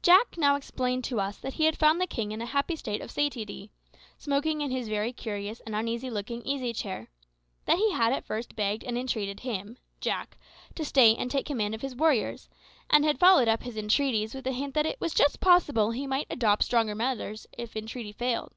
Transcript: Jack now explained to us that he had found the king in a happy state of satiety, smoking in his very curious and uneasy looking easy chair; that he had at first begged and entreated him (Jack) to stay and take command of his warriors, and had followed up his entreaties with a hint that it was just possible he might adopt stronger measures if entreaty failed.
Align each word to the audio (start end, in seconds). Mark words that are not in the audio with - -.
Jack 0.00 0.38
now 0.38 0.56
explained 0.56 1.04
to 1.04 1.20
us 1.20 1.36
that 1.36 1.52
he 1.52 1.64
had 1.66 1.76
found 1.76 2.00
the 2.00 2.06
king 2.06 2.32
in 2.32 2.40
a 2.40 2.46
happy 2.46 2.74
state 2.74 3.02
of 3.02 3.10
satiety, 3.10 3.70
smoking 4.16 4.62
in 4.62 4.70
his 4.70 4.88
very 4.88 5.12
curious 5.12 5.60
and 5.66 5.74
uneasy 5.76 6.08
looking 6.08 6.40
easy 6.46 6.72
chair; 6.72 7.10
that 7.66 7.76
he 7.76 7.92
had 7.92 8.14
at 8.14 8.24
first 8.24 8.56
begged 8.56 8.82
and 8.82 8.96
entreated 8.96 9.40
him 9.40 9.76
(Jack) 10.00 10.38
to 10.74 10.86
stay 10.86 11.14
and 11.14 11.30
take 11.30 11.44
command 11.44 11.74
of 11.74 11.82
his 11.82 11.94
warriors, 11.94 12.48
and 12.88 13.04
had 13.04 13.18
followed 13.20 13.46
up 13.46 13.62
his 13.62 13.76
entreaties 13.76 14.32
with 14.32 14.46
a 14.46 14.52
hint 14.52 14.72
that 14.72 14.86
it 14.86 14.98
was 15.02 15.12
just 15.12 15.38
possible 15.38 15.90
he 15.90 16.06
might 16.06 16.28
adopt 16.30 16.62
stronger 16.62 16.94
measures 16.94 17.46
if 17.58 17.76
entreaty 17.76 18.12
failed. 18.12 18.54